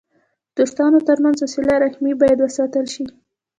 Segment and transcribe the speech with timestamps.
[0.03, 0.03] د
[0.57, 3.05] دوستانو ترمنځ وسیله رحمي باید وساتل سي.